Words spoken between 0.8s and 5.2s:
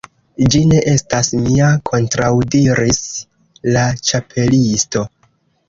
estas mia," kontraŭdiris la Ĉapelisto.